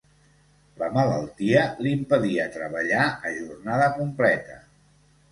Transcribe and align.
La 0.83 0.87
malaltia 0.93 1.65
l'impedia 1.87 2.45
treballar 2.55 3.03
a 3.29 3.33
jornada 3.35 3.91
completa. 3.99 4.57